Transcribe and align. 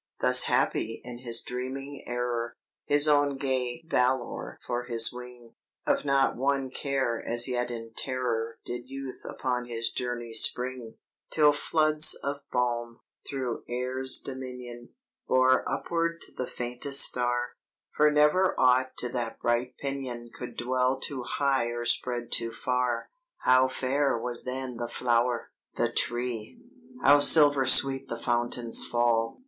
"Thus 0.19 0.45
happy 0.45 0.99
in 1.03 1.19
his 1.19 1.43
dreaming 1.43 2.03
error, 2.07 2.57
His 2.85 3.07
own 3.07 3.37
gay 3.37 3.83
valor 3.87 4.59
for 4.65 4.85
his 4.85 5.13
wing, 5.13 5.53
Of 5.85 6.05
not 6.05 6.35
one 6.35 6.71
care 6.71 7.23
as 7.23 7.47
yet 7.47 7.69
in 7.69 7.93
terror 7.95 8.57
Did 8.65 8.89
Youth 8.89 9.21
upon 9.29 9.65
his 9.67 9.91
journey 9.91 10.33
spring; 10.33 10.95
Till 11.29 11.51
floods 11.53 12.15
of 12.23 12.37
balm, 12.51 13.01
through 13.29 13.63
air's 13.69 14.17
dominion, 14.17 14.95
Bore 15.27 15.63
upward 15.71 16.19
to 16.21 16.31
the 16.31 16.47
faintest 16.47 17.01
star 17.01 17.49
For 17.95 18.09
never 18.09 18.59
aught 18.59 18.97
to 18.97 19.09
that 19.09 19.39
bright 19.39 19.77
pinion 19.77 20.31
Could 20.33 20.57
dwell 20.57 20.99
too 20.99 21.21
high 21.27 21.65
or 21.67 21.85
spread 21.85 22.31
too 22.31 22.51
far. 22.51 23.11
"How 23.41 23.67
fair 23.67 24.17
was 24.17 24.45
then 24.45 24.77
the 24.77 24.87
flower, 24.87 25.51
the 25.75 25.91
tree! 25.91 26.59
How 27.03 27.19
silver 27.19 27.67
sweet 27.67 28.07
the 28.07 28.17
fountains 28.17 28.83
fall! 28.83 29.39